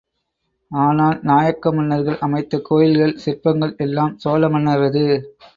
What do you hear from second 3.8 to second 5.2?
எல்லாம் சோழ மன்னரது.